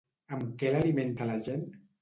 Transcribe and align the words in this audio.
Amb 0.37 0.55
què 0.63 0.71
l'alimenta 0.77 1.31
la 1.33 1.39
gent? 1.51 1.67